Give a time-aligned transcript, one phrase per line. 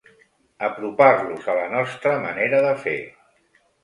[0.67, 2.95] Apropar-los a la nostra manera de fer.